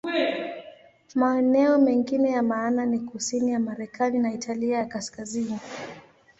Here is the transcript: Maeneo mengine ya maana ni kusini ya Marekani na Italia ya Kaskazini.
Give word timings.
Maeneo 1.15 1.77
mengine 1.77 2.29
ya 2.31 2.43
maana 2.43 2.85
ni 2.85 2.99
kusini 2.99 3.51
ya 3.51 3.59
Marekani 3.59 4.19
na 4.19 4.33
Italia 4.33 4.77
ya 4.77 4.85
Kaskazini. 4.85 5.59